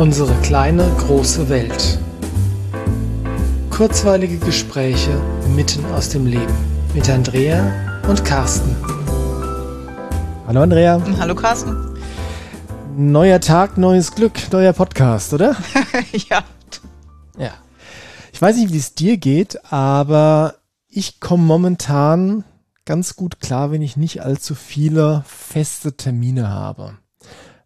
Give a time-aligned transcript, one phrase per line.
[0.00, 1.98] Unsere kleine, große Welt.
[3.68, 5.10] Kurzweilige Gespräche
[5.54, 6.54] mitten aus dem Leben
[6.94, 8.74] mit Andrea und Carsten.
[10.46, 11.02] Hallo Andrea.
[11.18, 11.76] Hallo Carsten.
[12.96, 15.54] Neuer Tag, neues Glück, neuer Podcast, oder?
[16.12, 16.44] ja.
[17.36, 17.52] Ja.
[18.32, 20.54] Ich weiß nicht, wie es dir geht, aber
[20.88, 22.44] ich komme momentan
[22.86, 26.96] ganz gut klar, wenn ich nicht allzu viele feste Termine habe.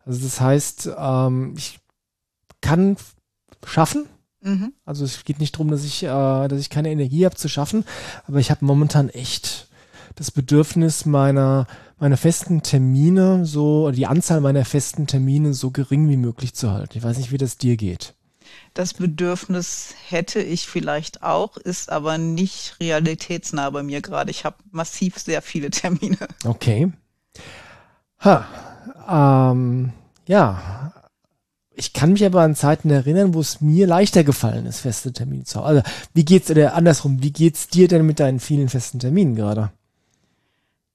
[0.04, 1.78] Also das heißt, ähm, ich
[2.64, 2.96] kann
[3.64, 4.06] schaffen.
[4.40, 4.72] Mhm.
[4.84, 7.84] Also es geht nicht darum, dass ich, äh, dass ich keine Energie habe zu schaffen,
[8.26, 9.68] aber ich habe momentan echt
[10.16, 11.66] das Bedürfnis meiner
[11.98, 16.98] meiner festen Termine so die Anzahl meiner festen Termine so gering wie möglich zu halten.
[16.98, 18.14] Ich weiß nicht, wie das dir geht.
[18.74, 24.30] Das Bedürfnis hätte ich vielleicht auch, ist aber nicht realitätsnah bei mir gerade.
[24.30, 26.18] Ich habe massiv sehr viele Termine.
[26.44, 26.92] Okay.
[28.20, 28.46] Ha.
[29.08, 29.92] Ähm,
[30.26, 30.92] ja,
[31.76, 35.44] ich kann mich aber an Zeiten erinnern, wo es mir leichter gefallen ist, feste Termine
[35.44, 35.66] zu haben.
[35.66, 39.72] Also, wie geht's, oder andersrum, wie geht's dir denn mit deinen vielen festen Terminen gerade?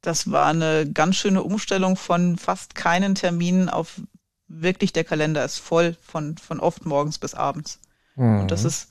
[0.02, 4.02] Das war eine ganz schöne Umstellung von fast keinen Terminen auf
[4.48, 7.80] wirklich der Kalender ist voll von, von oft morgens bis abends.
[8.16, 8.42] Mhm.
[8.42, 8.90] Und das ist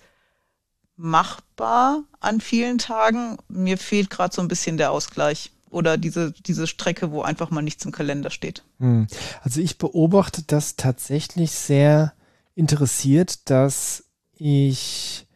[0.97, 3.39] machbar an vielen Tagen.
[3.49, 7.63] Mir fehlt gerade so ein bisschen der Ausgleich oder diese, diese Strecke, wo einfach mal
[7.63, 8.65] nichts im Kalender steht.
[8.79, 9.07] Hm.
[9.43, 12.13] Also ich beobachte das tatsächlich sehr
[12.55, 15.27] interessiert, dass ich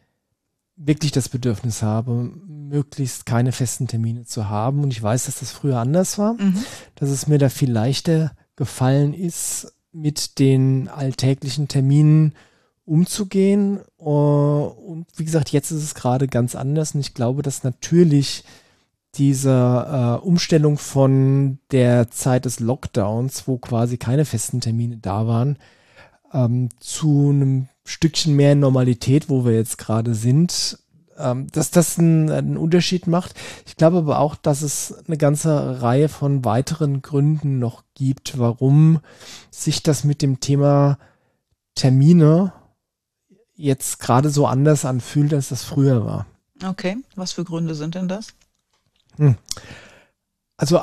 [0.75, 4.83] wirklich das Bedürfnis habe, möglichst keine festen Termine zu haben.
[4.83, 6.63] Und ich weiß, dass das früher anders war, mhm.
[6.95, 12.33] dass es mir da viel leichter gefallen ist, mit den alltäglichen Terminen
[12.85, 13.79] umzugehen.
[13.97, 16.95] Und wie gesagt, jetzt ist es gerade ganz anders.
[16.95, 18.43] Und ich glaube, dass natürlich
[19.15, 25.57] dieser äh, Umstellung von der Zeit des Lockdowns, wo quasi keine festen Termine da waren,
[26.33, 30.79] ähm, zu einem Stückchen mehr Normalität, wo wir jetzt gerade sind,
[31.17, 33.35] ähm, dass das einen, einen Unterschied macht.
[33.65, 38.99] Ich glaube aber auch, dass es eine ganze Reihe von weiteren Gründen noch gibt, warum
[39.51, 40.97] sich das mit dem Thema
[41.75, 42.53] Termine
[43.55, 46.25] jetzt gerade so anders anfühlt, als das früher war.
[46.65, 48.33] Okay, was für Gründe sind denn das?
[49.17, 49.35] Hm.
[50.57, 50.81] Also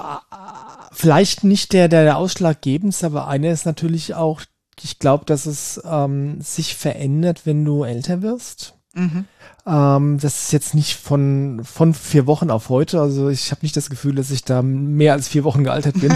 [0.93, 4.43] vielleicht nicht der, der, der ausschlaggebendste, aber einer ist natürlich auch,
[4.83, 8.75] ich glaube, dass es ähm, sich verändert, wenn du älter wirst.
[8.95, 9.27] Mhm.
[9.67, 13.01] Ähm, das ist jetzt nicht von, von vier Wochen auf heute.
[13.01, 16.12] Also ich habe nicht das Gefühl, dass ich da mehr als vier Wochen gealtert bin.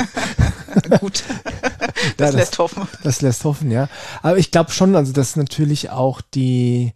[1.01, 1.25] Gut.
[2.19, 2.87] Das, ja, lässt hoffen.
[3.03, 3.89] Das lässt hoffen, ja.
[4.23, 6.93] Aber ich glaube schon, also dass natürlich auch die,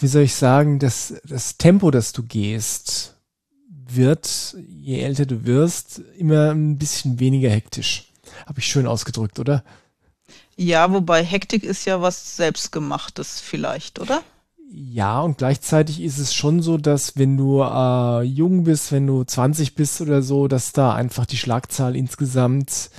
[0.00, 3.13] wie soll ich sagen, das, das Tempo, das du gehst,
[3.96, 8.12] wird, je älter du wirst, immer ein bisschen weniger hektisch.
[8.46, 9.64] Habe ich schön ausgedrückt, oder?
[10.56, 14.22] Ja, wobei Hektik ist ja was Selbstgemachtes vielleicht, oder?
[14.70, 19.22] Ja, und gleichzeitig ist es schon so, dass wenn du äh, jung bist, wenn du
[19.22, 22.90] 20 bist oder so, dass da einfach die Schlagzahl insgesamt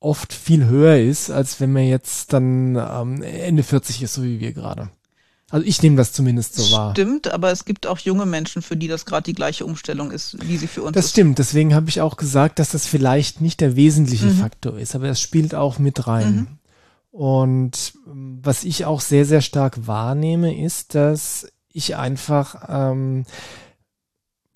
[0.00, 4.40] oft viel höher ist, als wenn man jetzt dann ähm, Ende 40 ist, so wie
[4.40, 4.90] wir gerade.
[5.50, 6.92] Also ich nehme das zumindest so wahr.
[6.92, 10.36] Stimmt, aber es gibt auch junge Menschen, für die das gerade die gleiche Umstellung ist,
[10.46, 11.08] wie sie für uns das ist.
[11.08, 14.38] Das stimmt, deswegen habe ich auch gesagt, dass das vielleicht nicht der wesentliche mhm.
[14.38, 16.34] Faktor ist, aber es spielt auch mit rein.
[16.34, 16.46] Mhm.
[17.10, 23.24] Und ähm, was ich auch sehr, sehr stark wahrnehme, ist, dass ich einfach ähm,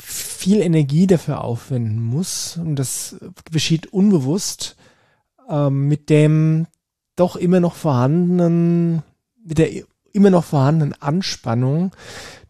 [0.01, 3.17] viel Energie dafür aufwenden muss, und das
[3.51, 4.77] geschieht unbewusst,
[5.49, 6.67] ähm, mit dem
[7.17, 9.03] doch immer noch vorhandenen,
[9.45, 9.71] mit der
[10.15, 11.95] immer noch vorhandenen Anspannung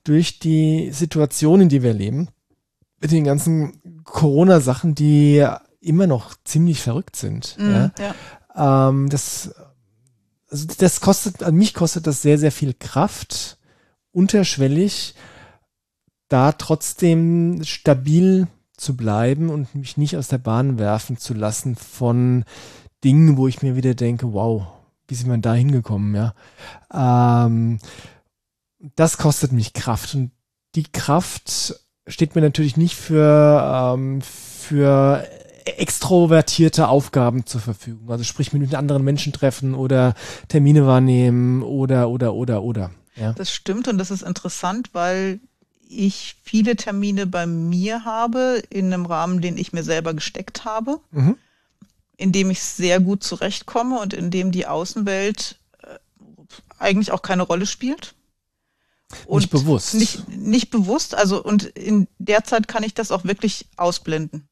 [0.05, 2.29] durch die Situation, in die wir leben,
[3.01, 5.45] mit den ganzen Corona-Sachen, die
[5.81, 7.57] immer noch ziemlich verrückt sind.
[7.59, 7.93] Mm, ja.
[7.99, 8.89] ja.
[8.89, 9.55] Ähm, das,
[10.49, 13.59] also das kostet, an mich kostet das sehr, sehr viel Kraft,
[14.13, 15.15] unterschwellig,
[16.29, 18.47] da trotzdem stabil
[18.77, 22.45] zu bleiben und mich nicht aus der Bahn werfen zu lassen von
[23.03, 24.67] Dingen, wo ich mir wieder denke, wow,
[25.09, 26.35] wie sind wir da hingekommen, ja.
[26.93, 27.79] Ähm,
[28.97, 30.31] das kostet mich Kraft und
[30.75, 35.27] die Kraft steht mir natürlich nicht für, ähm, für
[35.65, 38.11] extrovertierte Aufgaben zur Verfügung.
[38.11, 40.15] Also sprich mit anderen Menschen treffen oder
[40.49, 42.91] Termine wahrnehmen oder, oder, oder, oder.
[43.17, 43.33] Ja.
[43.33, 45.41] Das stimmt und das ist interessant, weil
[45.89, 51.01] ich viele Termine bei mir habe in einem Rahmen, den ich mir selber gesteckt habe.
[51.13, 51.37] Mhm
[52.17, 55.99] in dem ich sehr gut zurechtkomme und in dem die Außenwelt äh,
[56.79, 58.15] eigentlich auch keine Rolle spielt.
[59.27, 59.95] Und nicht bewusst.
[59.95, 64.49] Nicht, nicht bewusst, also und in der Zeit kann ich das auch wirklich ausblenden.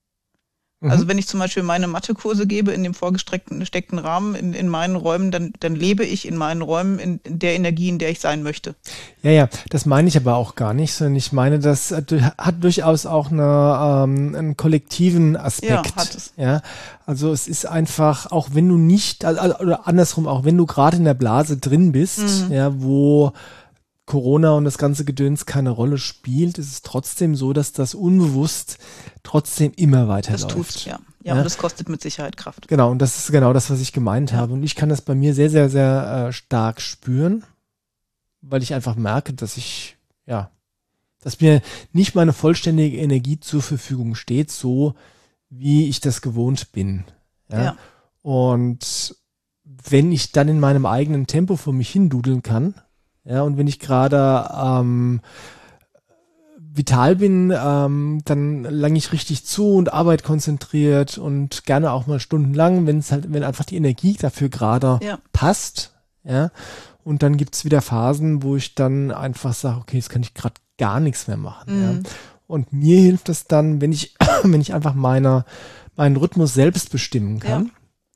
[0.83, 0.91] Mhm.
[0.91, 4.97] Also wenn ich zum Beispiel meine Mathekurse gebe in dem vorgesteckten Rahmen in, in meinen
[4.97, 8.19] Räumen, dann, dann lebe ich in meinen Räumen in, in der Energie, in der ich
[8.19, 8.75] sein möchte.
[9.23, 13.07] Ja, ja, das meine ich aber auch gar nicht, sondern ich meine, das hat durchaus
[13.07, 15.71] auch eine, ähm, einen kollektiven Aspekt.
[15.71, 16.33] Ja, hat es.
[16.37, 16.63] Ja,
[17.07, 20.97] also es ist einfach, auch wenn du nicht, also, oder andersrum, auch wenn du gerade
[20.97, 22.53] in der Blase drin bist, mhm.
[22.53, 23.33] ja, wo
[24.05, 28.79] Corona und das ganze Gedöns keine Rolle spielt, ist es trotzdem so, dass das unbewusst
[29.23, 30.45] trotzdem immer weiterläuft.
[30.45, 30.93] Das tut, ja.
[30.93, 31.01] ja.
[31.25, 32.67] Ja, und das kostet mit Sicherheit Kraft.
[32.69, 34.39] Genau, und das ist genau das, was ich gemeint ja.
[34.39, 34.55] habe.
[34.55, 37.45] Und ich kann das bei mir sehr, sehr, sehr äh, stark spüren,
[38.41, 39.97] weil ich einfach merke, dass ich,
[40.27, 40.51] ja,
[41.21, 41.63] dass mir
[41.93, 44.95] nicht meine vollständige Energie zur Verfügung steht, so
[45.49, 47.05] wie ich das gewohnt bin.
[47.49, 47.63] Ja.
[47.63, 47.77] ja.
[48.23, 49.15] Und
[49.65, 52.75] wenn ich dann in meinem eigenen Tempo vor mich hindudeln kann,
[53.25, 55.21] ja, und wenn ich gerade ähm,
[56.75, 62.19] vital bin, ähm, dann lange ich richtig zu und Arbeit konzentriert und gerne auch mal
[62.19, 65.19] stundenlang, wenn es halt, wenn einfach die Energie dafür gerade ja.
[65.33, 66.51] passt, ja.
[67.05, 70.55] Und dann gibt's wieder Phasen, wo ich dann einfach sage, okay, jetzt kann ich gerade
[70.79, 71.77] gar nichts mehr machen.
[71.77, 71.83] Mhm.
[71.83, 72.11] Ja.
[72.47, 75.45] Und mir hilft es dann, wenn ich, wenn ich einfach meine,
[75.97, 77.73] meinen Rhythmus selbst bestimmen kann.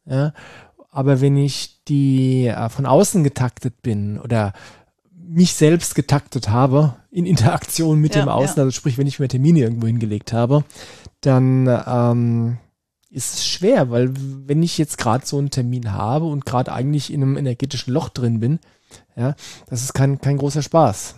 [0.07, 0.17] Ja.
[0.17, 0.33] ja.
[0.91, 4.53] Aber wenn ich die äh, von außen getaktet bin oder
[5.29, 8.65] mich selbst getaktet habe in Interaktion mit ja, dem Außen, ja.
[8.65, 10.65] also sprich, wenn ich mir Termine irgendwo hingelegt habe,
[11.21, 12.59] dann ähm,
[13.11, 17.13] ist es schwer, weil wenn ich jetzt gerade so einen Termin habe und gerade eigentlich
[17.13, 18.61] in einem energetischen Loch drin bin,
[19.17, 19.35] ja,
[19.69, 21.17] das ist kein, kein großer Spaß.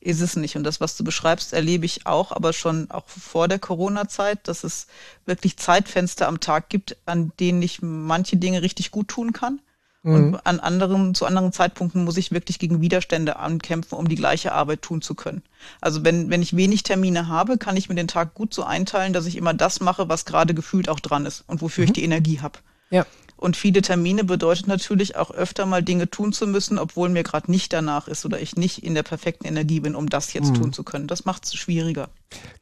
[0.00, 0.56] Ist es nicht.
[0.56, 4.64] Und das, was du beschreibst, erlebe ich auch, aber schon auch vor der Corona-Zeit, dass
[4.64, 4.86] es
[5.26, 9.60] wirklich Zeitfenster am Tag gibt, an denen ich manche Dinge richtig gut tun kann
[10.02, 10.38] und mhm.
[10.44, 14.80] an anderen, zu anderen Zeitpunkten muss ich wirklich gegen Widerstände ankämpfen, um die gleiche Arbeit
[14.80, 15.42] tun zu können.
[15.80, 19.12] Also wenn, wenn ich wenig Termine habe, kann ich mir den Tag gut so einteilen,
[19.12, 21.88] dass ich immer das mache, was gerade gefühlt auch dran ist und wofür mhm.
[21.88, 22.58] ich die Energie habe.
[22.88, 23.04] Ja.
[23.36, 27.50] Und viele Termine bedeutet natürlich auch öfter mal Dinge tun zu müssen, obwohl mir gerade
[27.50, 30.54] nicht danach ist oder ich nicht in der perfekten Energie bin, um das jetzt mhm.
[30.54, 31.06] tun zu können.
[31.06, 32.08] Das macht es schwieriger.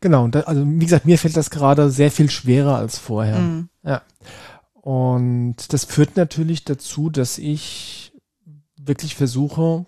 [0.01, 3.39] Genau, da, also wie gesagt, mir fällt das gerade sehr viel schwerer als vorher.
[3.39, 3.69] Mhm.
[3.83, 4.03] Ja.
[4.89, 8.11] Und das führt natürlich dazu, dass ich
[8.81, 9.85] wirklich versuche,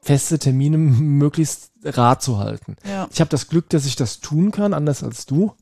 [0.00, 2.76] feste Termine möglichst rar zu halten.
[2.88, 3.08] Ja.
[3.12, 5.54] Ich habe das Glück, dass ich das tun kann, anders als du.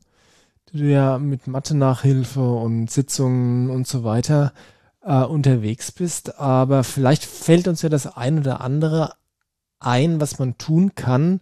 [0.71, 4.53] Du ja mit Mathe-Nachhilfe und Sitzungen und so weiter
[5.01, 6.37] äh, unterwegs bist.
[6.37, 9.13] Aber vielleicht fällt uns ja das ein oder andere
[9.79, 11.41] ein, was man tun kann,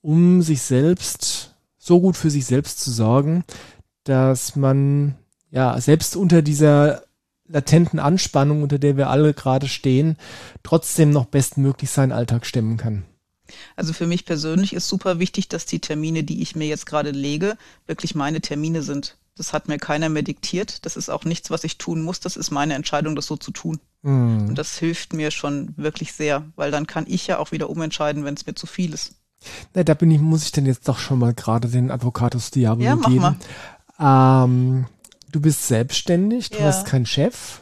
[0.00, 3.44] um sich selbst so gut für sich selbst zu sorgen,
[4.04, 5.14] dass man
[5.50, 7.02] ja, selbst unter dieser
[7.46, 10.16] latenten Anspannung, unter der wir alle gerade stehen,
[10.62, 13.04] trotzdem noch bestmöglich seinen Alltag stemmen kann.
[13.76, 17.10] Also für mich persönlich ist super wichtig, dass die Termine, die ich mir jetzt gerade
[17.10, 17.56] lege,
[17.86, 19.16] wirklich meine Termine sind.
[19.36, 20.84] Das hat mir keiner mehr diktiert.
[20.84, 22.20] Das ist auch nichts, was ich tun muss.
[22.20, 23.78] Das ist meine Entscheidung, das so zu tun.
[24.02, 24.48] Mm.
[24.48, 28.24] Und das hilft mir schon wirklich sehr, weil dann kann ich ja auch wieder umentscheiden,
[28.24, 29.14] wenn es mir zu viel ist.
[29.74, 32.84] Na, da bin ich, muss ich denn jetzt doch schon mal gerade den Advocatus Diabolo
[32.84, 33.36] ja, mach geben.
[33.98, 34.44] Mal.
[34.44, 34.86] Ähm,
[35.30, 36.64] du bist selbstständig, du ja.
[36.64, 37.60] hast keinen Chef.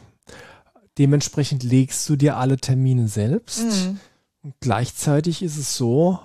[0.97, 3.63] Dementsprechend legst du dir alle Termine selbst.
[3.63, 3.99] Mhm.
[4.43, 6.19] Und gleichzeitig ist es so,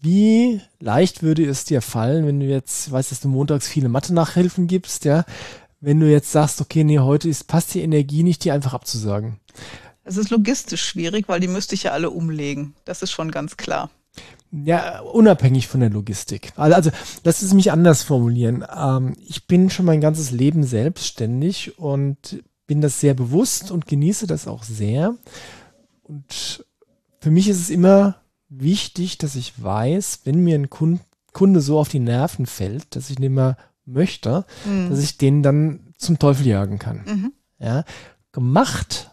[0.00, 4.66] wie leicht würde es dir fallen, wenn du jetzt, weißt, dass du montags viele Mathe-Nachhilfen
[4.66, 5.24] gibst, ja,
[5.80, 9.38] wenn du jetzt sagst, okay, nee, heute ist, passt die Energie nicht, die einfach abzusagen.
[10.04, 12.74] Es ist logistisch schwierig, weil die müsste ich ja alle umlegen.
[12.84, 13.90] Das ist schon ganz klar.
[14.50, 16.52] Ja, unabhängig von der Logistik.
[16.56, 16.90] Also,
[17.22, 18.64] lass es mich anders formulieren.
[18.74, 24.26] Ähm, ich bin schon mein ganzes Leben selbstständig und bin das sehr bewusst und genieße
[24.26, 25.14] das auch sehr.
[26.02, 26.64] Und
[27.20, 28.16] für mich ist es immer
[28.48, 33.18] wichtig, dass ich weiß, wenn mir ein Kunde so auf die Nerven fällt, dass ich
[33.18, 34.90] nicht mehr möchte, mhm.
[34.90, 37.04] dass ich den dann zum Teufel jagen kann.
[37.06, 37.32] Mhm.
[37.58, 37.84] Ja,
[38.32, 39.10] gemacht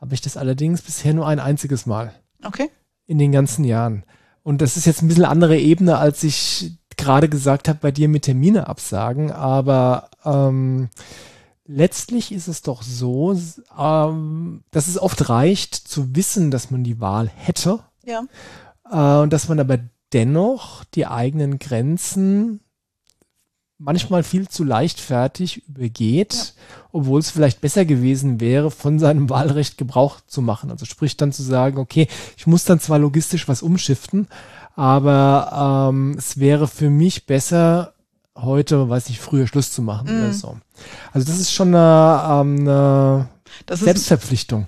[0.00, 2.12] habe ich das allerdings bisher nur ein einziges Mal.
[2.44, 2.70] Okay.
[3.06, 4.04] In den ganzen Jahren.
[4.46, 8.08] Und das ist jetzt ein bisschen andere Ebene, als ich gerade gesagt habe, bei dir
[8.08, 9.32] mit Termine absagen.
[9.32, 10.88] Aber ähm,
[11.66, 13.36] letztlich ist es doch so,
[13.76, 17.80] ähm, dass es oft reicht zu wissen, dass man die Wahl hätte.
[18.04, 18.22] Ja.
[18.88, 19.80] Äh, und dass man aber
[20.12, 22.60] dennoch die eigenen Grenzen
[23.78, 26.42] manchmal viel zu leichtfertig übergeht, ja.
[26.92, 30.70] obwohl es vielleicht besser gewesen wäre, von seinem Wahlrecht Gebrauch zu machen.
[30.70, 34.28] Also sprich dann zu sagen, okay, ich muss dann zwar logistisch was umschiften,
[34.74, 37.94] aber ähm, es wäre für mich besser,
[38.34, 40.18] heute, weiß ich, früher Schluss zu machen mm.
[40.18, 40.32] oder mhm.
[40.32, 40.56] so.
[41.12, 43.28] Also das ist schon eine, ähm, eine
[43.70, 44.66] Selbstverpflichtung.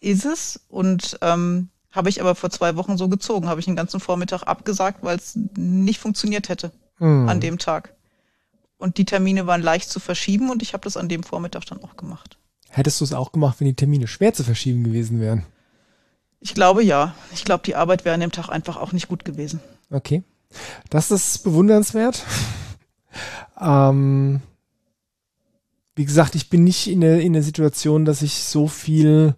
[0.00, 3.66] Ist, ist es und ähm, habe ich aber vor zwei Wochen so gezogen, habe ich
[3.66, 7.28] den ganzen Vormittag abgesagt, weil es nicht funktioniert hätte mm.
[7.28, 7.95] an dem Tag.
[8.78, 11.82] Und die Termine waren leicht zu verschieben und ich habe das an dem Vormittag dann
[11.82, 12.38] auch gemacht.
[12.68, 15.46] Hättest du es auch gemacht, wenn die Termine schwer zu verschieben gewesen wären?
[16.40, 17.14] Ich glaube ja.
[17.32, 19.60] Ich glaube, die Arbeit wäre an dem Tag einfach auch nicht gut gewesen.
[19.90, 20.22] Okay.
[20.90, 22.24] Das ist bewundernswert.
[23.60, 24.42] ähm,
[25.94, 29.34] wie gesagt, ich bin nicht in der, in der Situation, dass ich so viel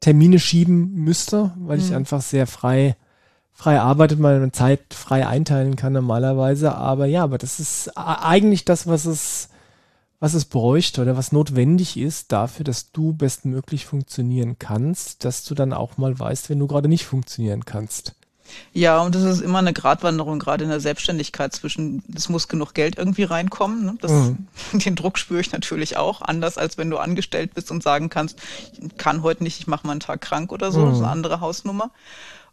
[0.00, 1.84] Termine schieben müsste, weil mhm.
[1.84, 2.96] ich einfach sehr frei
[3.52, 6.74] frei arbeitet, meine Zeit frei einteilen kann normalerweise.
[6.74, 9.48] Aber ja, aber das ist eigentlich das, was es,
[10.18, 15.54] was es bräuchte oder was notwendig ist dafür, dass du bestmöglich funktionieren kannst, dass du
[15.54, 18.14] dann auch mal weißt, wenn du gerade nicht funktionieren kannst.
[18.72, 22.74] Ja, und das ist immer eine Gratwanderung, gerade in der Selbstständigkeit zwischen, es muss genug
[22.74, 23.84] Geld irgendwie reinkommen.
[23.84, 23.94] Ne?
[24.00, 24.46] Das, mhm.
[24.72, 28.38] Den Druck spüre ich natürlich auch, anders als wenn du angestellt bist und sagen kannst,
[28.72, 30.86] ich kann heute nicht, ich mache mal einen Tag krank oder so, mhm.
[30.86, 31.90] das ist eine andere Hausnummer.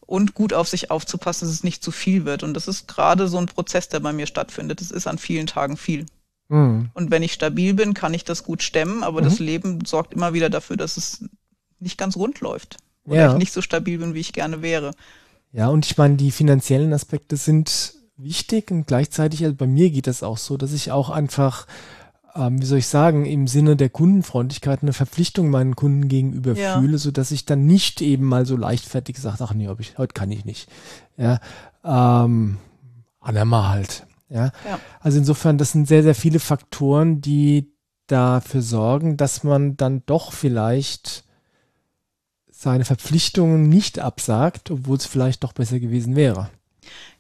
[0.08, 2.42] Und gut auf sich aufzupassen, dass es nicht zu viel wird.
[2.42, 4.82] Und das ist gerade so ein Prozess, der bei mir stattfindet.
[4.82, 6.06] Das ist an vielen Tagen viel.
[6.50, 6.90] Mhm.
[6.94, 9.46] Und wenn ich stabil bin, kann ich das gut stemmen, aber das mhm.
[9.46, 11.26] Leben sorgt immer wieder dafür, dass es
[11.80, 12.78] nicht ganz rund läuft.
[13.06, 13.32] Oder ja.
[13.34, 14.92] ich nicht so stabil bin, wie ich gerne wäre.
[15.52, 20.08] Ja, und ich meine, die finanziellen Aspekte sind wichtig und gleichzeitig, also bei mir geht
[20.08, 21.68] das auch so, dass ich auch einfach,
[22.38, 26.80] ähm, wie soll ich sagen, im Sinne der Kundenfreundlichkeit eine Verpflichtung meinen Kunden gegenüber ja.
[26.80, 30.14] fühle, so dass ich dann nicht eben mal so leichtfertig sage, ach nee, ich, heute
[30.14, 30.70] kann ich nicht.
[31.18, 31.40] Ja,
[31.84, 32.58] ähm,
[33.20, 34.06] andermal halt.
[34.30, 34.52] Ja?
[34.66, 34.80] ja.
[35.00, 37.72] Also insofern, das sind sehr, sehr viele Faktoren, die
[38.08, 41.26] dafür sorgen, dass man dann doch vielleicht
[42.50, 46.50] seine Verpflichtungen nicht absagt, obwohl es vielleicht doch besser gewesen wäre.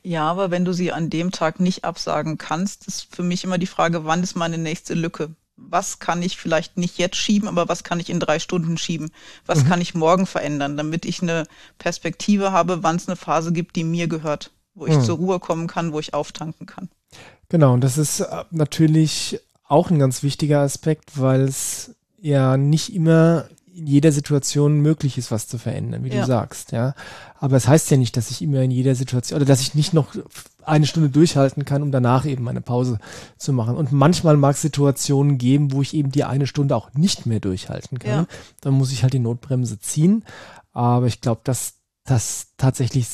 [0.03, 3.57] Ja, aber wenn du sie an dem Tag nicht absagen kannst, ist für mich immer
[3.57, 5.29] die Frage, wann ist meine nächste Lücke?
[5.55, 9.09] Was kann ich vielleicht nicht jetzt schieben, aber was kann ich in drei Stunden schieben?
[9.45, 9.69] Was mhm.
[9.69, 11.45] kann ich morgen verändern, damit ich eine
[11.79, 15.03] Perspektive habe, wann es eine Phase gibt, die mir gehört, wo ich mhm.
[15.03, 16.89] zur Ruhe kommen kann, wo ich auftanken kann.
[17.49, 22.93] Genau, und das ist äh, natürlich auch ein ganz wichtiger Aspekt, weil es ja nicht
[22.93, 23.47] immer
[23.77, 26.21] in jeder Situation möglich ist, was zu verändern, wie ja.
[26.21, 26.95] du sagst, ja.
[27.39, 29.75] Aber es das heißt ja nicht, dass ich immer in jeder Situation oder dass ich
[29.75, 30.15] nicht noch
[30.63, 32.97] eine Stunde durchhalten kann, um danach eben eine Pause
[33.37, 33.77] zu machen.
[33.77, 37.39] Und manchmal mag es Situationen geben, wo ich eben die eine Stunde auch nicht mehr
[37.39, 38.11] durchhalten kann.
[38.11, 38.27] Ja.
[38.61, 40.25] Dann muss ich halt die Notbremse ziehen.
[40.73, 43.07] Aber ich glaube, dass das tatsächlich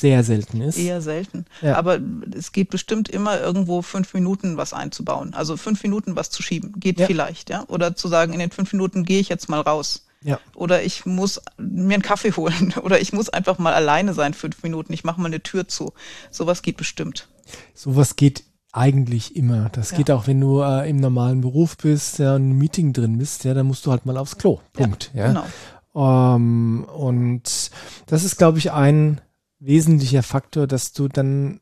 [0.00, 0.78] sehr selten ist.
[0.78, 1.46] Eher selten.
[1.62, 1.76] Ja.
[1.76, 1.98] Aber
[2.36, 5.34] es geht bestimmt immer irgendwo fünf Minuten was einzubauen.
[5.34, 6.72] Also fünf Minuten was zu schieben.
[6.78, 7.06] Geht ja.
[7.06, 7.64] vielleicht, ja.
[7.68, 10.06] Oder zu sagen, in den fünf Minuten gehe ich jetzt mal raus.
[10.22, 10.40] Ja.
[10.54, 12.74] Oder ich muss mir einen Kaffee holen.
[12.82, 14.92] Oder ich muss einfach mal alleine sein, fünf Minuten.
[14.92, 15.92] Ich mache mal eine Tür zu.
[16.30, 17.28] Sowas geht bestimmt.
[17.74, 19.70] Sowas geht eigentlich immer.
[19.70, 19.96] Das ja.
[19.96, 23.54] geht auch, wenn du äh, im normalen Beruf bist, ja, ein Meeting drin bist, ja,
[23.54, 24.60] dann musst du halt mal aufs Klo.
[24.72, 25.10] Punkt.
[25.14, 25.28] Ja, ja.
[25.28, 26.34] genau.
[26.36, 27.70] Ähm, und
[28.06, 29.20] das ist, glaube ich, ein
[29.58, 31.60] wesentlicher Faktor, dass du dann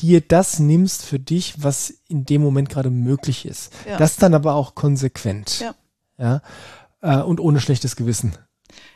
[0.00, 3.72] dir das nimmst für dich, was in dem Moment gerade möglich ist.
[3.88, 3.96] Ja.
[3.96, 5.60] Das dann aber auch konsequent.
[5.60, 5.74] Ja.
[6.18, 6.42] ja?
[7.00, 8.36] Äh, und ohne schlechtes Gewissen.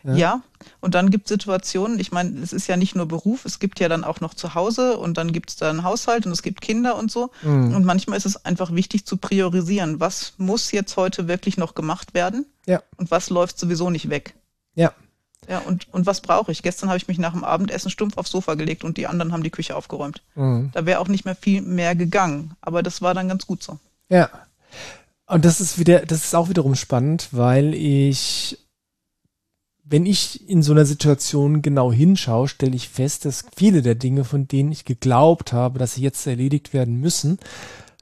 [0.03, 0.15] Ja.
[0.15, 0.43] ja,
[0.81, 3.79] und dann gibt es Situationen, ich meine, es ist ja nicht nur Beruf, es gibt
[3.81, 6.43] ja dann auch noch zu Hause und dann gibt es da einen Haushalt und es
[6.43, 7.31] gibt Kinder und so.
[7.43, 7.75] Mhm.
[7.75, 12.15] Und manchmal ist es einfach wichtig zu priorisieren, was muss jetzt heute wirklich noch gemacht
[12.15, 12.83] werden ja.
[12.97, 14.35] und was läuft sowieso nicht weg.
[14.75, 14.93] Ja.
[15.47, 16.63] Ja, und, und was brauche ich?
[16.63, 19.43] Gestern habe ich mich nach dem Abendessen stumpf aufs Sofa gelegt und die anderen haben
[19.43, 20.23] die Küche aufgeräumt.
[20.35, 20.71] Mhm.
[20.73, 23.79] Da wäre auch nicht mehr viel mehr gegangen, aber das war dann ganz gut so.
[24.09, 24.29] Ja.
[25.27, 28.59] Und das ist wieder, das ist auch wiederum spannend, weil ich,
[29.85, 34.25] wenn ich in so einer Situation genau hinschaue, stelle ich fest, dass viele der Dinge,
[34.25, 37.39] von denen ich geglaubt habe, dass sie jetzt erledigt werden müssen,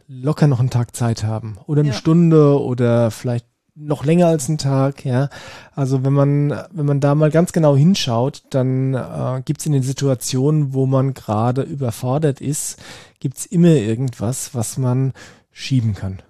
[0.09, 1.59] locker noch einen Tag Zeit haben.
[1.67, 1.97] Oder eine ja.
[1.97, 5.29] Stunde oder vielleicht noch länger als ein Tag, ja.
[5.75, 9.73] Also wenn man, wenn man da mal ganz genau hinschaut, dann äh, gibt es in
[9.73, 12.83] den Situationen, wo man gerade überfordert ist,
[13.21, 15.13] gibt es immer irgendwas, was man
[15.53, 16.23] schieben kann.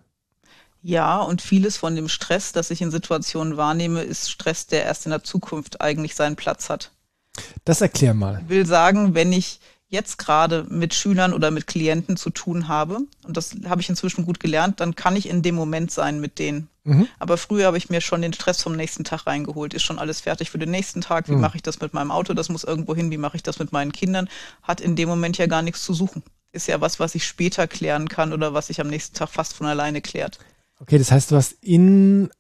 [0.83, 5.07] Ja, und vieles von dem Stress, das ich in Situationen wahrnehme, ist Stress, der erst
[5.07, 6.93] in der Zukunft eigentlich seinen Platz hat.
[7.65, 8.41] Das erklär mal.
[8.43, 9.61] Ich will sagen, wenn ich
[9.97, 14.25] jetzt gerade mit Schülern oder mit Klienten zu tun habe, und das habe ich inzwischen
[14.25, 16.69] gut gelernt, dann kann ich in dem Moment sein mit denen.
[16.85, 17.09] Mhm.
[17.19, 19.75] Aber früher habe ich mir schon den Stress vom nächsten Tag reingeholt.
[19.75, 21.29] Ist schon alles fertig für den nächsten Tag?
[21.29, 21.41] Wie mhm.
[21.41, 22.33] mache ich das mit meinem Auto?
[22.33, 23.11] Das muss irgendwo hin.
[23.11, 24.29] Wie mache ich das mit meinen Kindern?
[24.63, 26.23] Hat in dem Moment ja gar nichts zu suchen.
[26.53, 29.55] Ist ja was, was ich später klären kann oder was sich am nächsten Tag fast
[29.55, 30.39] von alleine klärt.
[30.79, 32.31] Okay, das heißt, du hast in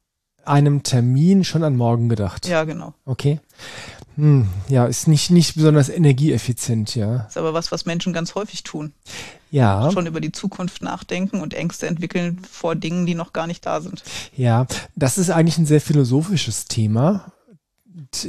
[0.44, 2.46] einem Termin schon an morgen gedacht.
[2.46, 2.94] Ja, genau.
[3.04, 3.40] Okay.
[4.16, 7.26] Hm, ja, ist nicht, nicht besonders energieeffizient, ja.
[7.28, 8.92] Ist aber was, was Menschen ganz häufig tun.
[9.50, 9.90] Ja.
[9.92, 13.80] Schon über die Zukunft nachdenken und Ängste entwickeln vor Dingen, die noch gar nicht da
[13.80, 14.02] sind.
[14.34, 17.32] Ja, das ist eigentlich ein sehr philosophisches Thema.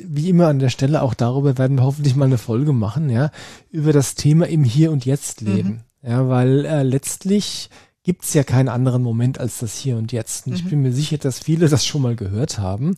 [0.06, 3.32] Wie immer an der Stelle, auch darüber werden wir hoffentlich mal eine Folge machen, ja,
[3.70, 5.84] über das Thema im Hier und Jetzt leben.
[6.02, 6.10] Mhm.
[6.10, 7.70] Ja, weil äh, letztlich
[8.04, 10.48] gibt es ja keinen anderen Moment als das Hier und Jetzt.
[10.48, 10.58] Und mhm.
[10.58, 12.98] ich bin mir sicher, dass viele das schon mal gehört haben.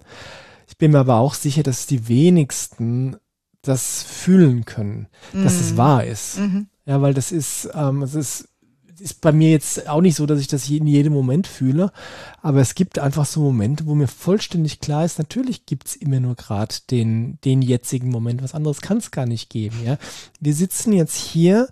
[0.69, 3.17] Ich bin mir aber auch sicher, dass die wenigsten
[3.61, 5.43] das fühlen können, mhm.
[5.43, 5.77] dass es mhm.
[5.77, 6.39] wahr ist.
[6.39, 6.67] Mhm.
[6.85, 8.47] Ja, weil das ist, ähm, es ist,
[8.99, 11.91] ist bei mir jetzt auch nicht so, dass ich das in jedem Moment fühle,
[12.41, 16.35] aber es gibt einfach so Momente, wo mir vollständig klar ist, natürlich gibt's immer nur
[16.35, 19.77] gerade den, den jetzigen Moment, was anderes kann es gar nicht geben.
[19.83, 19.97] Ja,
[20.39, 21.69] Wir sitzen jetzt hier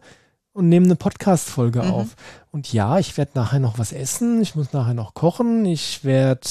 [0.58, 1.92] und nehmen eine Podcast-Folge mhm.
[1.92, 2.16] auf.
[2.50, 6.48] Und ja, ich werde nachher noch was essen, ich muss nachher noch kochen, ich werde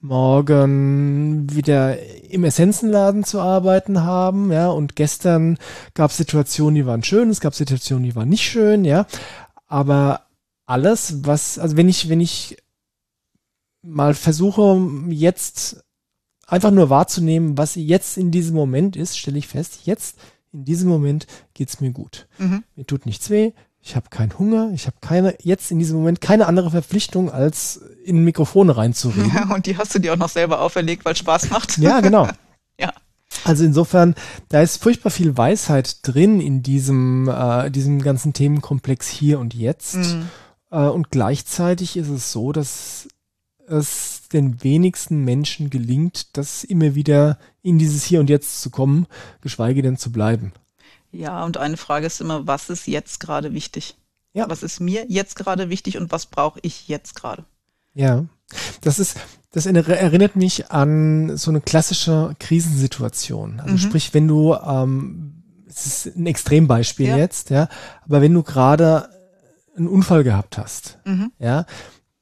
[0.00, 1.98] morgen wieder
[2.30, 5.58] im Essenzenladen zu arbeiten haben, ja, und gestern
[5.92, 9.06] gab es Situationen, die waren schön, es gab Situationen, die waren nicht schön, ja,
[9.66, 10.22] aber
[10.64, 12.56] alles, was, also wenn ich, wenn ich
[13.82, 14.80] mal versuche,
[15.10, 15.84] jetzt
[16.46, 20.16] einfach nur wahrzunehmen, was jetzt in diesem Moment ist, stelle ich fest, jetzt
[20.52, 22.28] in diesem Moment geht's mir gut.
[22.38, 22.64] Mhm.
[22.76, 23.52] Mir tut nichts weh,
[23.84, 27.80] ich habe keinen Hunger, ich habe keine, jetzt in diesem Moment keine andere Verpflichtung, als
[28.04, 29.32] in Mikrofone reinzureden.
[29.34, 31.78] Ja, und die hast du dir auch noch selber auferlegt, weil Spaß macht.
[31.78, 32.28] Ja, genau.
[32.78, 32.92] ja.
[33.44, 34.14] Also insofern,
[34.50, 39.96] da ist furchtbar viel Weisheit drin in diesem, äh, diesem ganzen Themenkomplex hier und jetzt.
[39.96, 40.28] Mhm.
[40.70, 43.08] Äh, und gleichzeitig ist es so, dass
[43.72, 49.06] es den wenigsten Menschen gelingt, das immer wieder in dieses Hier und Jetzt zu kommen,
[49.40, 50.52] geschweige denn zu bleiben.
[51.10, 53.96] Ja, und eine Frage ist immer, was ist jetzt gerade wichtig?
[54.32, 54.48] Ja.
[54.48, 57.44] Was ist mir jetzt gerade wichtig und was brauche ich jetzt gerade?
[57.92, 58.24] Ja,
[58.80, 59.18] das ist,
[59.52, 63.60] das erinnert mich an so eine klassische Krisensituation.
[63.60, 63.78] Also mhm.
[63.78, 67.18] sprich, wenn du, ähm, es ist ein Extrembeispiel ja.
[67.18, 67.68] jetzt, ja,
[68.04, 69.10] aber wenn du gerade
[69.76, 71.32] einen Unfall gehabt hast, mhm.
[71.38, 71.66] ja,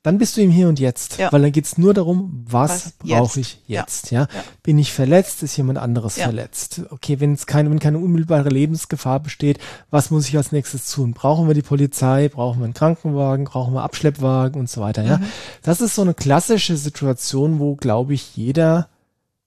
[0.02, 1.30] dann bist du im Hier und Jetzt, ja.
[1.30, 4.22] weil dann geht's nur darum, was, was brauche ich jetzt, ja.
[4.22, 4.28] ja.
[4.62, 6.24] Bin ich verletzt, ist jemand anderes ja.
[6.24, 6.82] verletzt?
[6.88, 9.58] Okay, wenn es keine, wenn keine unmittelbare Lebensgefahr besteht,
[9.90, 11.12] was muss ich als nächstes tun?
[11.12, 15.18] Brauchen wir die Polizei, brauchen wir einen Krankenwagen, brauchen wir Abschleppwagen und so weiter, ja.
[15.18, 15.26] Mhm.
[15.62, 18.88] Das ist so eine klassische Situation, wo, glaube ich, jeder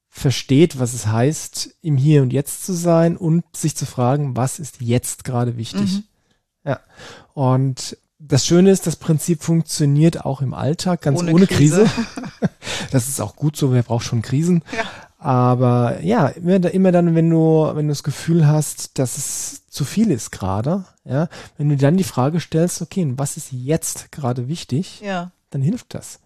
[0.10, 4.60] versteht, was es heißt, im Hier und Jetzt zu sein und sich zu fragen, was
[4.60, 5.94] ist jetzt gerade wichtig.
[5.94, 6.04] Mhm.
[6.64, 6.80] Ja.
[7.34, 11.84] Und das Schöne ist, das Prinzip funktioniert auch im Alltag, ganz ohne, ohne Krise.
[11.84, 12.50] Krise.
[12.92, 14.64] das ist auch gut so, wer braucht schon Krisen.
[14.76, 14.84] Ja.
[15.18, 19.86] Aber ja, immer, immer dann, wenn du, wenn du das Gefühl hast, dass es zu
[19.86, 24.48] viel ist gerade, ja, wenn du dann die Frage stellst, okay, was ist jetzt gerade
[24.48, 25.32] wichtig, ja.
[25.50, 26.20] dann hilft das.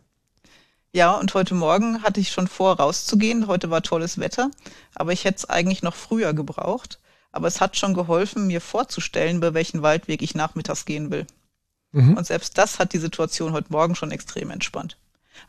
[0.94, 3.48] Ja, und heute Morgen hatte ich schon vor, rauszugehen.
[3.48, 4.50] Heute war tolles Wetter,
[4.96, 7.00] aber ich hätte es eigentlich noch früher gebraucht.
[7.32, 11.28] Aber es hat schon geholfen, mir vorzustellen, bei welchen Waldweg ich nachmittags gehen will.
[11.91, 12.17] Mhm.
[12.17, 14.97] Und selbst das hat die Situation heute Morgen schon extrem entspannt.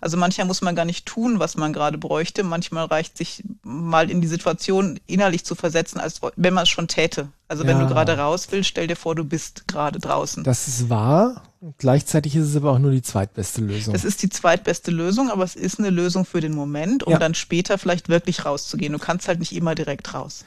[0.00, 2.44] Also manchmal muss man gar nicht tun, was man gerade bräuchte.
[2.44, 6.88] Manchmal reicht sich mal in die Situation innerlich zu versetzen, als wenn man es schon
[6.88, 7.28] täte.
[7.48, 7.70] Also ja.
[7.70, 10.44] wenn du gerade raus willst, stell dir vor, du bist gerade draußen.
[10.44, 11.42] Das ist wahr.
[11.78, 13.92] Gleichzeitig ist es aber auch nur die zweitbeste Lösung.
[13.92, 17.18] Das ist die zweitbeste Lösung, aber es ist eine Lösung für den Moment, um ja.
[17.18, 18.92] dann später vielleicht wirklich rauszugehen.
[18.92, 20.44] Du kannst halt nicht immer direkt raus.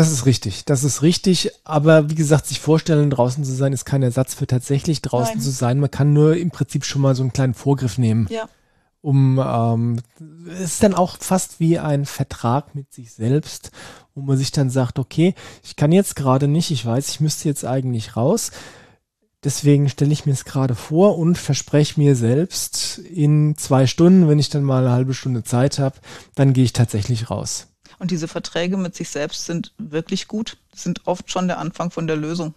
[0.00, 1.50] Das ist richtig, das ist richtig.
[1.62, 5.42] Aber wie gesagt, sich vorstellen, draußen zu sein, ist kein Ersatz für tatsächlich draußen Nein.
[5.42, 5.78] zu sein.
[5.78, 8.26] Man kann nur im Prinzip schon mal so einen kleinen Vorgriff nehmen.
[8.30, 8.48] Ja.
[9.02, 9.98] Um ähm,
[10.54, 13.72] es ist dann auch fast wie ein Vertrag mit sich selbst,
[14.14, 17.50] wo man sich dann sagt, okay, ich kann jetzt gerade nicht, ich weiß, ich müsste
[17.50, 18.52] jetzt eigentlich raus.
[19.44, 24.38] Deswegen stelle ich mir es gerade vor und verspreche mir selbst, in zwei Stunden, wenn
[24.38, 25.96] ich dann mal eine halbe Stunde Zeit habe,
[26.36, 27.66] dann gehe ich tatsächlich raus.
[28.00, 32.06] Und diese Verträge mit sich selbst sind wirklich gut, sind oft schon der Anfang von
[32.06, 32.54] der Lösung.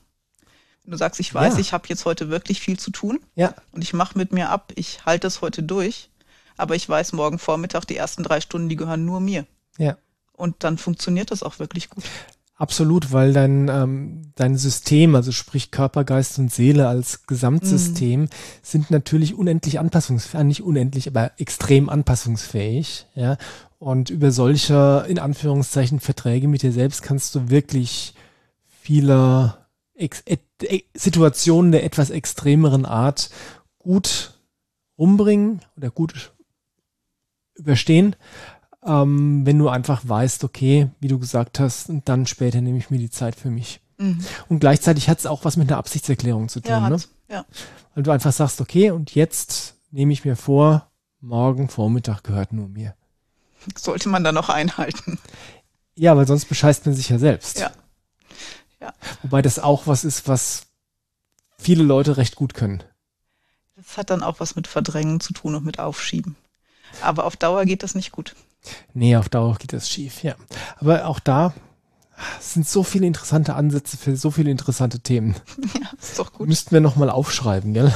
[0.84, 1.60] Wenn du sagst, ich weiß, ja.
[1.60, 3.54] ich habe jetzt heute wirklich viel zu tun ja.
[3.74, 6.10] und ich mache mit mir ab, ich halte es heute durch,
[6.56, 9.46] aber ich weiß, morgen Vormittag, die ersten drei Stunden, die gehören nur mir.
[9.78, 9.98] Ja.
[10.32, 12.06] Und dann funktioniert das auch wirklich gut.
[12.56, 18.30] Absolut, weil dein, ähm, dein System, also sprich Körper, Geist und Seele als Gesamtsystem, mhm.
[18.62, 23.08] sind natürlich unendlich anpassungsfähig, äh, nicht unendlich, aber extrem anpassungsfähig.
[23.16, 23.38] Ja?
[23.84, 28.14] Und über solche, in Anführungszeichen, Verträge mit dir selbst kannst du wirklich
[28.66, 29.58] viele
[29.94, 30.40] Ex et,
[30.94, 33.30] Situationen der etwas extremeren Art
[33.80, 34.40] gut
[34.96, 36.32] umbringen oder gut
[37.56, 38.16] überstehen,
[38.86, 42.90] ähm, wenn du einfach weißt, okay, wie du gesagt hast, und dann später nehme ich
[42.90, 43.82] mir die Zeit für mich.
[43.98, 44.24] Mhm.
[44.48, 46.98] Und gleichzeitig hat es auch was mit einer Absichtserklärung zu tun, ja, ne?
[47.30, 47.46] Ja.
[47.96, 52.70] Weil du einfach sagst, okay, und jetzt nehme ich mir vor, morgen Vormittag gehört nur
[52.70, 52.96] mir
[53.78, 55.20] sollte man dann noch einhalten.
[55.96, 57.60] Ja, weil sonst bescheißt man sich ja selbst.
[57.60, 57.72] Ja.
[58.80, 58.94] ja.
[59.22, 60.68] Wobei das auch was ist, was
[61.58, 62.84] viele Leute recht gut können.
[63.76, 66.36] Das hat dann auch was mit Verdrängen zu tun und mit Aufschieben.
[67.02, 68.36] Aber auf Dauer geht das nicht gut.
[68.94, 70.36] Nee, auf Dauer geht das schief, ja.
[70.78, 71.54] Aber auch da
[72.40, 75.36] sind so viele interessante Ansätze für so viele interessante Themen.
[75.74, 75.90] Ja.
[76.00, 76.48] ist doch gut.
[76.48, 77.92] Müssten wir nochmal aufschreiben, gell?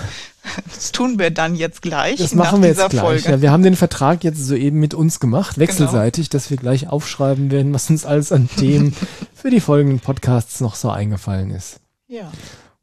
[0.73, 2.17] Das tun wir dann jetzt gleich.
[2.17, 3.25] Das machen wir jetzt gleich.
[3.25, 5.67] Ja, wir haben den Vertrag jetzt soeben mit uns gemacht, genau.
[5.67, 6.39] wechselseitig, genau.
[6.39, 8.95] dass wir gleich aufschreiben werden, was uns alles an Themen
[9.35, 11.79] für die folgenden Podcasts noch so eingefallen ist.
[12.07, 12.31] Ja.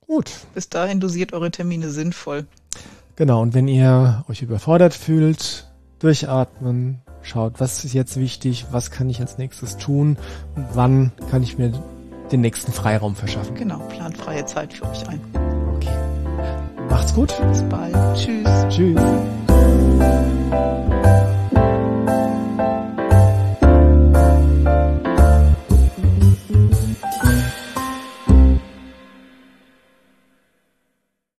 [0.06, 0.30] Gut.
[0.54, 2.46] Bis dahin dosiert eure Termine sinnvoll.
[3.16, 5.66] Genau, und wenn ihr euch überfordert fühlt,
[6.00, 10.16] durchatmen, schaut, was ist jetzt wichtig, was kann ich als nächstes tun
[10.54, 11.72] und wann kann ich mir
[12.30, 13.54] den nächsten Freiraum verschaffen.
[13.54, 15.20] Genau, plant freie Zeit für euch ein.
[15.76, 15.88] Okay.
[16.88, 17.34] Macht's gut.
[17.50, 17.94] Bis bald.
[18.16, 18.66] Tschüss.
[18.68, 19.00] Tschüss.